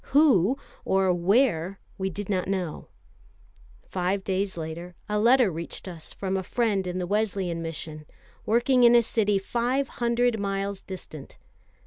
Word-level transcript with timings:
Who, 0.17 0.57
or 0.83 1.13
where, 1.13 1.79
we 1.99 2.09
did 2.09 2.27
not 2.27 2.47
know. 2.47 2.87
Five 3.83 4.23
days 4.23 4.57
later, 4.57 4.95
a 5.07 5.19
letter 5.19 5.51
reached 5.51 5.87
us 5.87 6.11
from 6.11 6.35
a 6.37 6.41
friend 6.41 6.87
in 6.87 6.97
the 6.97 7.05
Wesleyan 7.05 7.61
Mission, 7.61 8.07
working 8.43 8.83
in 8.83 8.95
a 8.95 9.03
city 9.03 9.37
five 9.37 9.87
hundred 10.01 10.39
miles 10.39 10.81
distant. 10.81 11.37